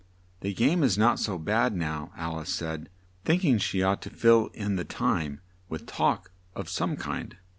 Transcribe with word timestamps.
"The 0.39 0.55
game 0.55 0.81
is 0.81 0.97
not 0.97 1.19
so 1.19 1.37
bad 1.37 1.75
now," 1.75 2.11
Al 2.17 2.39
ice 2.39 2.49
said, 2.51 2.89
think 3.23 3.45
ing 3.45 3.59
she 3.59 3.83
ought 3.83 4.01
to 4.01 4.09
fill 4.09 4.47
in 4.55 4.75
the 4.75 4.83
time 4.83 5.41
with 5.69 5.85
talk 5.85 6.31
of 6.55 6.69
some 6.69 6.95
kind. 6.95 7.37